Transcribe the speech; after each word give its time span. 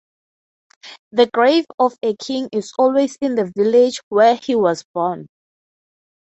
The 1.11 1.29
grave 1.31 1.65
of 1.77 1.95
a 2.01 2.15
king 2.15 2.49
is 2.51 2.73
always 2.79 3.17
in 3.21 3.35
the 3.35 3.53
village 3.55 4.01
where 4.09 4.33
he 4.33 4.55
was 4.55 4.83
born. 4.95 5.27